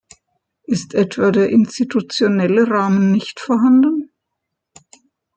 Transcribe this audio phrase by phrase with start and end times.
[0.63, 4.11] Ist etwa der institutionelle Rahmen nicht vorhanden?